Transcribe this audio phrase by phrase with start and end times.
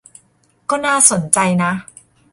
[0.69, 1.71] ก็น่าสนใจนะ